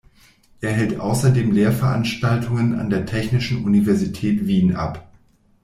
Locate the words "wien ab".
4.47-5.07